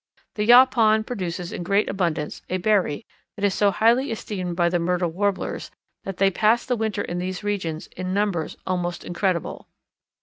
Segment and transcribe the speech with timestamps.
[0.33, 3.05] The yaupon produces in great abundance a berry
[3.35, 5.69] that is so highly esteemed by the Myrtle Warblers
[6.05, 9.67] that they pass the winter in these regions in numbers almost incredible.